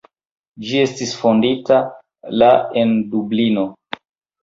Ĝi 0.69 0.79
estis 0.83 1.11
fondita 1.19 1.79
la 2.41 2.51
en 2.85 2.99
Dublino. 3.15 3.71